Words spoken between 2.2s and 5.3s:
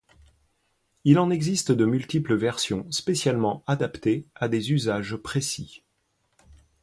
versions spécialement adaptées à des usages